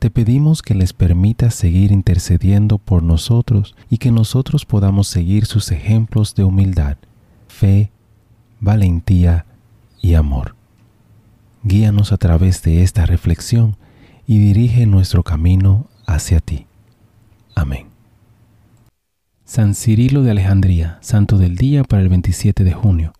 Te 0.00 0.08
pedimos 0.08 0.62
que 0.62 0.74
les 0.74 0.94
permitas 0.94 1.54
seguir 1.54 1.92
intercediendo 1.92 2.78
por 2.78 3.02
nosotros 3.02 3.76
y 3.90 3.98
que 3.98 4.10
nosotros 4.10 4.64
podamos 4.64 5.08
seguir 5.08 5.44
sus 5.44 5.70
ejemplos 5.72 6.34
de 6.34 6.42
humildad, 6.42 6.96
fe, 7.48 7.90
valentía 8.60 9.44
y 10.00 10.14
amor. 10.14 10.56
Guíanos 11.64 12.12
a 12.12 12.16
través 12.16 12.62
de 12.62 12.82
esta 12.82 13.04
reflexión 13.04 13.76
y 14.26 14.38
dirige 14.38 14.86
nuestro 14.86 15.22
camino 15.22 15.90
hacia 16.06 16.40
ti. 16.40 16.66
Amén. 17.54 17.88
San 19.44 19.74
Cirilo 19.74 20.22
de 20.22 20.30
Alejandría, 20.30 20.96
Santo 21.02 21.36
del 21.36 21.56
Día 21.56 21.84
para 21.84 22.00
el 22.00 22.08
27 22.08 22.64
de 22.64 22.72
junio. 22.72 23.12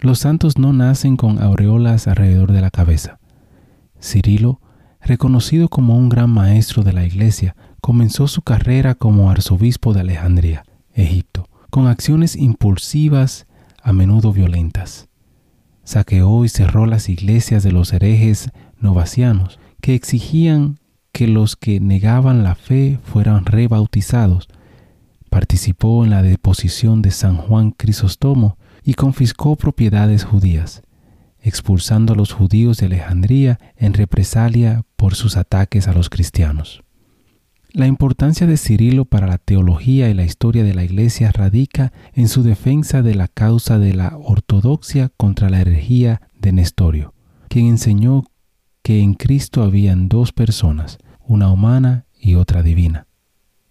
Los 0.00 0.18
santos 0.18 0.58
no 0.58 0.72
nacen 0.72 1.16
con 1.16 1.40
aureolas 1.40 2.08
alrededor 2.08 2.50
de 2.50 2.62
la 2.62 2.72
cabeza. 2.72 3.20
Cirilo 4.02 4.60
reconocido 5.00 5.68
como 5.68 5.96
un 5.96 6.08
gran 6.08 6.30
maestro 6.30 6.82
de 6.82 6.92
la 6.92 7.04
Iglesia, 7.04 7.56
comenzó 7.80 8.28
su 8.28 8.42
carrera 8.42 8.94
como 8.94 9.30
arzobispo 9.30 9.92
de 9.92 10.00
Alejandría, 10.00 10.64
Egipto, 10.94 11.48
con 11.70 11.86
acciones 11.86 12.36
impulsivas, 12.36 13.46
a 13.82 13.92
menudo 13.92 14.32
violentas. 14.32 15.08
Saqueó 15.84 16.44
y 16.44 16.48
cerró 16.48 16.86
las 16.86 17.08
iglesias 17.08 17.62
de 17.62 17.70
los 17.70 17.92
herejes 17.92 18.50
novacianos, 18.80 19.60
que 19.80 19.94
exigían 19.94 20.80
que 21.12 21.28
los 21.28 21.54
que 21.54 21.78
negaban 21.78 22.42
la 22.42 22.56
fe 22.56 22.98
fueran 23.04 23.44
rebautizados. 23.44 24.48
Participó 25.30 26.04
en 26.04 26.10
la 26.10 26.22
deposición 26.22 27.02
de 27.02 27.12
San 27.12 27.36
Juan 27.36 27.70
Crisóstomo 27.70 28.58
y 28.82 28.94
confiscó 28.94 29.54
propiedades 29.54 30.24
judías 30.24 30.82
expulsando 31.46 32.12
a 32.12 32.16
los 32.16 32.32
judíos 32.32 32.78
de 32.78 32.86
Alejandría 32.86 33.60
en 33.76 33.94
represalia 33.94 34.84
por 34.96 35.14
sus 35.14 35.36
ataques 35.36 35.86
a 35.86 35.92
los 35.92 36.10
cristianos. 36.10 36.82
La 37.70 37.86
importancia 37.86 38.48
de 38.48 38.56
Cirilo 38.56 39.04
para 39.04 39.28
la 39.28 39.38
teología 39.38 40.08
y 40.08 40.14
la 40.14 40.24
historia 40.24 40.64
de 40.64 40.74
la 40.74 40.82
Iglesia 40.82 41.30
radica 41.30 41.92
en 42.14 42.26
su 42.26 42.42
defensa 42.42 43.02
de 43.02 43.14
la 43.14 43.28
causa 43.28 43.78
de 43.78 43.94
la 43.94 44.16
ortodoxia 44.16 45.12
contra 45.16 45.48
la 45.48 45.60
herejía 45.60 46.20
de 46.36 46.50
Nestorio, 46.50 47.14
quien 47.48 47.66
enseñó 47.66 48.24
que 48.82 49.00
en 49.00 49.14
Cristo 49.14 49.62
habían 49.62 50.08
dos 50.08 50.32
personas, 50.32 50.98
una 51.20 51.52
humana 51.52 52.06
y 52.18 52.34
otra 52.34 52.64
divina. 52.64 53.06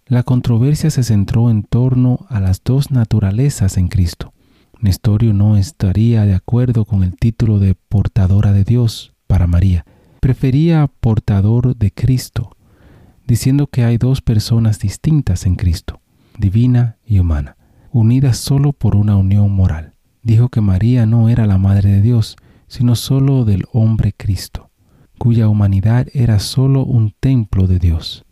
La 0.06 0.22
controversia 0.22 0.88
se 0.90 1.02
centró 1.02 1.50
en 1.50 1.62
torno 1.62 2.24
a 2.30 2.40
las 2.40 2.62
dos 2.64 2.90
naturalezas 2.90 3.76
en 3.76 3.88
Cristo, 3.88 4.32
Nestorio 4.80 5.32
no 5.32 5.56
estaría 5.56 6.26
de 6.26 6.34
acuerdo 6.34 6.84
con 6.84 7.02
el 7.02 7.16
título 7.16 7.58
de 7.58 7.74
portadora 7.74 8.52
de 8.52 8.64
Dios 8.64 9.14
para 9.26 9.46
María. 9.46 9.86
Prefería 10.20 10.90
portador 11.00 11.76
de 11.76 11.90
Cristo, 11.90 12.56
diciendo 13.26 13.68
que 13.68 13.84
hay 13.84 13.96
dos 13.96 14.20
personas 14.20 14.78
distintas 14.78 15.46
en 15.46 15.56
Cristo, 15.56 16.00
divina 16.38 16.98
y 17.06 17.18
humana, 17.18 17.56
unidas 17.90 18.36
solo 18.36 18.72
por 18.72 18.96
una 18.96 19.16
unión 19.16 19.50
moral. 19.50 19.94
Dijo 20.22 20.50
que 20.50 20.60
María 20.60 21.06
no 21.06 21.28
era 21.28 21.46
la 21.46 21.56
Madre 21.56 21.90
de 21.90 22.02
Dios, 22.02 22.36
sino 22.68 22.96
solo 22.96 23.44
del 23.44 23.64
hombre 23.72 24.12
Cristo, 24.14 24.70
cuya 25.18 25.48
humanidad 25.48 26.08
era 26.12 26.38
solo 26.38 26.84
un 26.84 27.14
templo 27.18 27.66
de 27.66 27.78
Dios. 27.78 28.24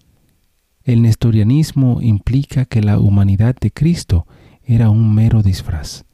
El 0.83 1.01
nestorianismo 1.01 2.03
implica 2.03 2.67
que 2.67 2.83
la 2.83 2.99
humanidad 2.99 3.57
de 3.59 3.71
Cristo 3.71 4.27
era 4.63 4.91
un 4.91 5.15
mero 5.15 5.43
disfraz. 5.43 6.05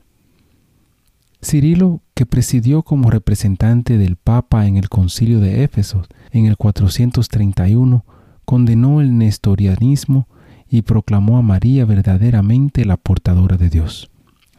Cirilo, 1.43 2.03
que 2.15 2.27
presidió 2.27 2.83
como 2.83 3.11
representante 3.11 3.97
del 3.97 4.17
Papa 4.17 4.67
en 4.67 4.77
el 4.77 4.91
concilio 4.91 5.41
de 5.41 5.65
Éfeso 5.65 6.03
en 6.33 6.45
el 6.45 6.59
431, 6.59 8.05
condenó 8.45 9.01
el 9.01 9.17
nestorianismo 9.17 10.29
y 10.69 10.83
proclamó 10.83 11.39
a 11.39 11.43
María 11.43 11.87
verdaderamente 11.87 12.85
la 12.85 12.99
portadora 12.99 13.57
de 13.57 13.71
Dios, 13.71 14.11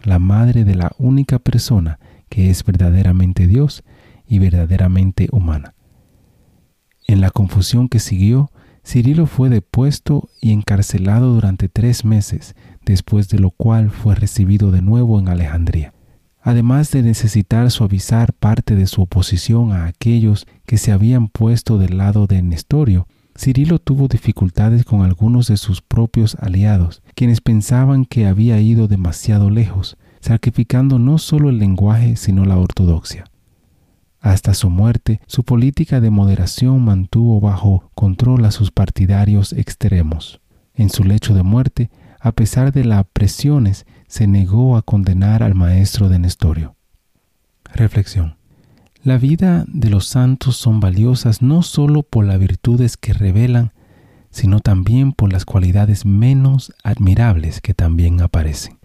la 0.03 0.17
madre 0.17 0.63
de 0.63 0.73
la 0.75 0.91
única 0.97 1.37
persona 1.37 1.99
que 2.29 2.49
es 2.49 2.63
verdaderamente 2.63 3.45
Dios 3.45 3.83
y 4.27 4.39
verdaderamente 4.39 5.29
humana. 5.31 5.75
En 7.07 7.21
la 7.21 7.29
confusión 7.29 7.89
que 7.89 7.99
siguió, 7.99 8.51
Cirilo 8.83 9.27
fue 9.27 9.49
depuesto 9.49 10.29
y 10.41 10.51
encarcelado 10.51 11.35
durante 11.35 11.69
tres 11.69 12.05
meses, 12.05 12.55
después 12.83 13.29
de 13.29 13.37
lo 13.37 13.51
cual 13.51 13.91
fue 13.91 14.15
recibido 14.15 14.71
de 14.71 14.81
nuevo 14.81 15.19
en 15.19 15.27
Alejandría 15.27 15.93
además 16.41 16.91
de 16.91 17.03
necesitar 17.03 17.69
suavizar 17.71 18.33
parte 18.33 18.75
de 18.75 18.87
su 18.87 19.01
oposición 19.01 19.71
a 19.71 19.85
aquellos 19.85 20.47
que 20.65 20.77
se 20.77 20.91
habían 20.91 21.27
puesto 21.27 21.77
del 21.77 21.97
lado 21.97 22.27
de 22.27 22.41
Nestorio, 22.41 23.07
Cirilo 23.37 23.79
tuvo 23.79 24.07
dificultades 24.07 24.83
con 24.83 25.03
algunos 25.03 25.47
de 25.47 25.57
sus 25.57 25.81
propios 25.81 26.35
aliados, 26.35 27.01
quienes 27.15 27.41
pensaban 27.41 28.05
que 28.05 28.27
había 28.27 28.59
ido 28.59 28.87
demasiado 28.87 29.49
lejos, 29.49 29.97
sacrificando 30.19 30.99
no 30.99 31.17
solo 31.17 31.49
el 31.49 31.57
lenguaje, 31.57 32.15
sino 32.17 32.45
la 32.45 32.57
ortodoxia. 32.57 33.25
Hasta 34.19 34.53
su 34.53 34.69
muerte, 34.69 35.19
su 35.25 35.43
política 35.43 35.99
de 35.99 36.11
moderación 36.11 36.83
mantuvo 36.83 37.39
bajo 37.39 37.89
control 37.95 38.45
a 38.45 38.51
sus 38.51 38.69
partidarios 38.69 39.53
extremos. 39.53 40.41
En 40.75 40.89
su 40.89 41.03
lecho 41.03 41.33
de 41.33 41.41
muerte, 41.41 41.89
a 42.21 42.31
pesar 42.31 42.71
de 42.71 42.85
las 42.85 43.05
presiones, 43.11 43.85
se 44.07 44.27
negó 44.27 44.77
a 44.77 44.83
condenar 44.83 45.41
al 45.41 45.55
maestro 45.55 46.07
de 46.07 46.19
Nestorio. 46.19 46.75
Reflexión. 47.73 48.37
La 49.03 49.17
vida 49.17 49.65
de 49.67 49.89
los 49.89 50.05
santos 50.05 50.55
son 50.57 50.79
valiosas 50.79 51.41
no 51.41 51.63
solo 51.63 52.03
por 52.03 52.25
las 52.25 52.37
virtudes 52.37 52.95
que 52.95 53.13
revelan, 53.13 53.71
sino 54.29 54.59
también 54.59 55.13
por 55.13 55.33
las 55.33 55.45
cualidades 55.45 56.05
menos 56.05 56.71
admirables 56.83 57.59
que 57.59 57.73
también 57.73 58.21
aparecen. 58.21 58.77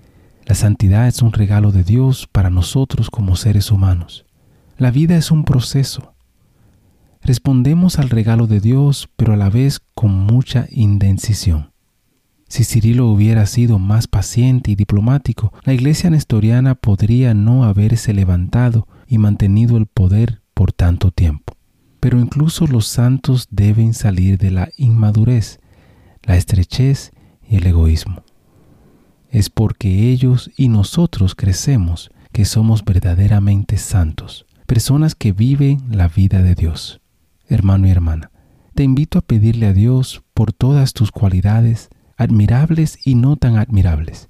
La 0.47 0.55
santidad 0.55 1.07
es 1.07 1.21
un 1.21 1.33
regalo 1.33 1.73
de 1.73 1.85
Dios 1.85 2.27
para 2.31 2.49
nosotros 2.49 3.11
como 3.11 3.37
seres 3.37 3.71
humanos. 3.71 4.25
La 4.79 4.91
vida 4.91 5.17
es 5.17 5.31
un 5.31 5.45
proceso. 5.45 6.15
Respondemos 7.21 7.99
al 7.99 8.09
regalo 8.09 8.47
de 8.47 8.61
Dios, 8.61 9.11
pero 9.17 9.35
a 9.35 9.37
la 9.37 9.51
vez 9.51 9.81
con 9.95 10.13
mucha 10.13 10.67
indecisión. 10.71 11.73
Si 12.49 12.65
Cirilo 12.65 13.09
hubiera 13.09 13.45
sido 13.47 13.79
más 13.79 14.07
paciente 14.07 14.71
y 14.71 14.77
diplomático, 14.77 15.53
la 15.65 15.75
iglesia 15.75 16.11
nestoriana 16.11 16.75
podría 16.75 17.35
no 17.35 17.65
haberse 17.65 18.15
levantado 18.15 18.87
y 19.09 19.19
mantenido 19.19 19.76
el 19.76 19.87
poder 19.87 20.43
por 20.55 20.73
tanto 20.73 21.11
tiempo. 21.11 21.56
Pero 22.00 22.20
incluso 22.20 22.67
los 22.67 22.87
santos 22.87 23.49
deben 23.50 23.94
salir 23.94 24.38
de 24.38 24.53
la 24.53 24.69
inmadurez, 24.76 25.59
la 26.23 26.37
estrechez 26.37 27.11
y 27.49 27.56
el 27.56 27.67
egoísmo. 27.67 28.23
Es 29.31 29.50
porque 29.50 30.11
ellos 30.11 30.50
y 30.56 30.69
nosotros 30.69 31.35
crecemos 31.35 32.11
que 32.32 32.44
somos 32.44 32.85
verdaderamente 32.85 33.76
santos, 33.76 34.47
personas 34.67 35.15
que 35.15 35.32
viven 35.32 35.82
la 35.91 36.09
vida 36.09 36.43
de 36.43 36.55
Dios. 36.55 37.00
Hermano 37.49 37.88
y 37.88 37.91
hermana, 37.91 38.31
te 38.75 38.85
invito 38.85 39.19
a 39.19 39.23
pedirle 39.23 39.67
a 39.67 39.73
Dios 39.73 40.23
por 40.35 40.53
todas 40.53 40.93
tus 40.93 41.11
cualidades, 41.11 41.88
admirables 42.17 42.99
y 43.05 43.15
no 43.15 43.37
tan 43.37 43.59
admirables, 43.59 44.29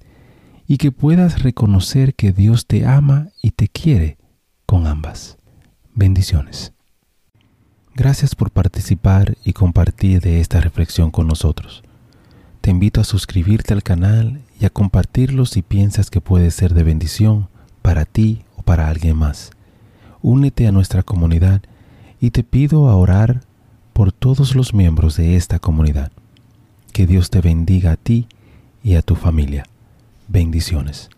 y 0.67 0.77
que 0.77 0.91
puedas 0.91 1.43
reconocer 1.43 2.13
que 2.15 2.31
Dios 2.31 2.67
te 2.67 2.85
ama 2.85 3.29
y 3.41 3.51
te 3.51 3.67
quiere 3.67 4.17
con 4.65 4.87
ambas. 4.87 5.37
Bendiciones. 5.93 6.73
Gracias 7.95 8.35
por 8.35 8.51
participar 8.51 9.37
y 9.43 9.53
compartir 9.53 10.21
de 10.21 10.39
esta 10.39 10.61
reflexión 10.61 11.09
con 11.09 11.25
nosotros. 11.27 11.83
Te 12.61 12.69
invito 12.69 13.01
a 13.01 13.05
suscribirte 13.05 13.73
al 13.73 13.81
canal 13.81 14.41
y 14.59 14.65
a 14.65 14.69
compartirlo 14.69 15.45
si 15.45 15.61
piensas 15.61 16.11
que 16.11 16.21
puede 16.21 16.51
ser 16.51 16.73
de 16.73 16.83
bendición 16.83 17.47
para 17.81 18.05
ti 18.05 18.43
o 18.55 18.61
para 18.61 18.89
alguien 18.89 19.17
más. 19.17 19.51
Únete 20.21 20.67
a 20.67 20.71
nuestra 20.71 21.01
comunidad 21.01 21.61
y 22.19 22.31
te 22.31 22.43
pido 22.43 22.89
a 22.89 22.95
orar 22.95 23.41
por 23.93 24.11
todos 24.11 24.53
los 24.53 24.73
miembros 24.73 25.15
de 25.17 25.35
esta 25.35 25.57
comunidad. 25.57 26.11
Que 26.97 27.05
Dios 27.05 27.29
te 27.29 27.41
bendiga 27.41 27.91
a 27.91 27.95
ti 27.95 28.27
y 28.83 28.95
a 28.95 29.03
tu 29.03 29.13
familia. 29.13 29.67
Bendiciones. 30.27 31.11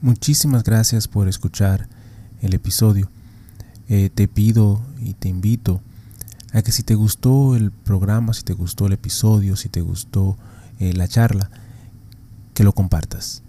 Muchísimas 0.00 0.64
gracias 0.64 1.06
por 1.06 1.28
escuchar 1.28 1.86
el 2.42 2.52
episodio. 2.52 3.08
Eh, 3.88 4.10
te 4.12 4.26
pido 4.26 4.82
y 5.00 5.12
te 5.14 5.28
invito 5.28 5.80
a 6.52 6.62
que 6.62 6.72
si 6.72 6.82
te 6.82 6.96
gustó 6.96 7.54
el 7.54 7.70
programa, 7.70 8.34
si 8.34 8.42
te 8.42 8.54
gustó 8.54 8.86
el 8.86 8.94
episodio, 8.94 9.54
si 9.54 9.68
te 9.68 9.82
gustó 9.82 10.36
eh, 10.80 10.94
la 10.94 11.06
charla, 11.06 11.48
que 12.54 12.64
lo 12.64 12.72
compartas. 12.72 13.44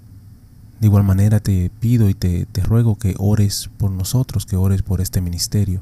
De 0.80 0.86
igual 0.86 1.04
manera 1.04 1.40
te 1.40 1.72
pido 1.80 2.10
y 2.10 2.14
te, 2.14 2.46
te 2.46 2.62
ruego 2.62 2.96
que 2.96 3.16
ores 3.18 3.72
por 3.80 3.90
nosotros, 3.90 4.46
que 4.46 4.56
ores 4.56 4.84
por 4.84 5.02
este 5.02 5.20
ministerio. 5.20 5.82